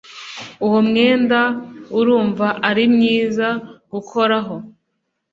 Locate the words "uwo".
0.65-0.79